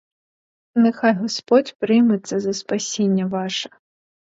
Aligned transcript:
Нехай 0.83 1.13
господь 1.15 1.75
прийме 1.79 2.19
це 2.19 2.39
за 2.39 2.53
спасіння 2.53 3.25
ваше. 3.25 3.69